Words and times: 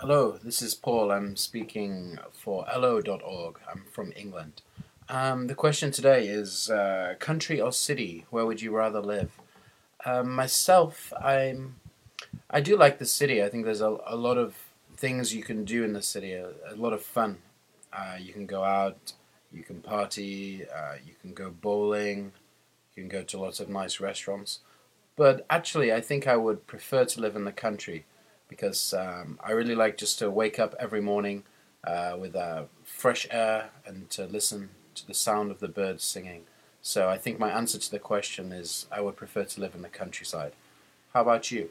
Hello, 0.00 0.38
this 0.44 0.62
is 0.62 0.76
Paul. 0.76 1.10
I'm 1.10 1.34
speaking 1.34 2.20
for 2.30 2.64
elllo.org. 2.66 3.58
I'm 3.68 3.82
from 3.90 4.12
England. 4.14 4.62
Um, 5.08 5.48
the 5.48 5.56
question 5.56 5.90
today 5.90 6.28
is 6.28 6.70
uh, 6.70 7.16
country 7.18 7.60
or 7.60 7.72
city? 7.72 8.24
Where 8.30 8.46
would 8.46 8.62
you 8.62 8.70
rather 8.70 9.00
live? 9.00 9.32
Um, 10.06 10.32
myself, 10.32 11.12
I'm. 11.20 11.80
I 12.48 12.60
do 12.60 12.76
like 12.76 13.00
the 13.00 13.06
city. 13.06 13.42
I 13.42 13.48
think 13.48 13.64
there's 13.64 13.80
a, 13.80 13.98
a 14.06 14.14
lot 14.14 14.38
of 14.38 14.54
things 14.96 15.34
you 15.34 15.42
can 15.42 15.64
do 15.64 15.82
in 15.82 15.94
the 15.94 16.02
city. 16.02 16.32
A, 16.32 16.50
a 16.70 16.76
lot 16.76 16.92
of 16.92 17.02
fun. 17.02 17.38
Uh, 17.92 18.18
you 18.20 18.32
can 18.32 18.46
go 18.46 18.62
out. 18.62 19.14
You 19.52 19.64
can 19.64 19.80
party. 19.80 20.62
Uh, 20.64 20.94
you 21.04 21.14
can 21.20 21.34
go 21.34 21.50
bowling. 21.50 22.30
You 22.94 23.02
can 23.02 23.08
go 23.08 23.24
to 23.24 23.40
lots 23.40 23.58
of 23.58 23.68
nice 23.68 23.98
restaurants. 23.98 24.60
But 25.16 25.44
actually, 25.50 25.92
I 25.92 26.00
think 26.00 26.28
I 26.28 26.36
would 26.36 26.68
prefer 26.68 27.04
to 27.04 27.20
live 27.20 27.34
in 27.34 27.44
the 27.44 27.50
country 27.50 28.04
because 28.48 28.94
um, 28.94 29.38
I 29.42 29.52
really 29.52 29.74
like 29.74 29.96
just 29.96 30.18
to 30.18 30.30
wake 30.30 30.58
up 30.58 30.74
every 30.78 31.00
morning 31.00 31.44
uh, 31.84 32.16
with 32.18 32.34
uh, 32.34 32.64
fresh 32.84 33.26
air 33.30 33.70
and 33.86 34.10
to 34.10 34.26
listen 34.26 34.70
to 34.94 35.06
the 35.06 35.14
sound 35.14 35.50
of 35.50 35.60
the 35.60 35.68
birds 35.68 36.04
singing. 36.04 36.44
So 36.80 37.08
I 37.08 37.18
think 37.18 37.38
my 37.38 37.50
answer 37.50 37.78
to 37.78 37.90
the 37.90 37.98
question 37.98 38.52
is 38.52 38.86
I 38.90 39.00
would 39.00 39.16
prefer 39.16 39.44
to 39.44 39.60
live 39.60 39.74
in 39.74 39.82
the 39.82 39.88
countryside. 39.88 40.52
How 41.12 41.22
about 41.22 41.50
you? 41.50 41.70